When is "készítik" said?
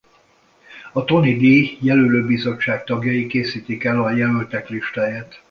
3.27-3.83